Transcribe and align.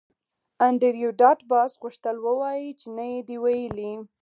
انډریو 0.67 1.09
ډاټ 1.19 1.39
باس 1.51 1.71
غوښتل 1.81 2.15
ووایی 2.21 2.67
چې 2.79 2.87
نه 2.97 3.05
یې 3.11 3.19
دی 3.27 3.37
ویلي 3.43 3.91